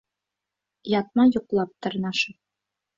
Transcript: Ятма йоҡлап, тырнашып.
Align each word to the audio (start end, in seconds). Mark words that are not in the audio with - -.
Ятма 1.01 1.27
йоҡлап, 1.37 1.79
тырнашып. 1.85 2.43